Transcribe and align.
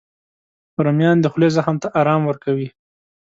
رومیان 0.85 1.17
د 1.21 1.25
خولې 1.31 1.49
زخم 1.55 1.75
ته 1.81 1.87
ارام 1.99 2.21
ورکوي 2.25 2.67